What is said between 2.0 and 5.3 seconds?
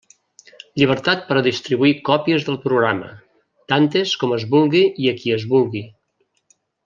còpies del programa; tantes com es vulgui i a